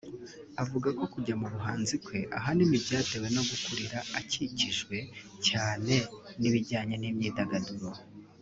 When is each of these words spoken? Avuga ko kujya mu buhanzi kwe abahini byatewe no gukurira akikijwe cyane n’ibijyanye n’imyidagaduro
Avuga 0.63 0.87
ko 0.97 1.03
kujya 1.13 1.35
mu 1.41 1.47
buhanzi 1.53 1.95
kwe 2.05 2.19
abahini 2.37 2.75
byatewe 2.85 3.27
no 3.35 3.41
gukurira 3.49 3.97
akikijwe 4.19 4.97
cyane 5.49 5.95
n’ibijyanye 6.39 6.95
n’imyidagaduro 6.99 7.89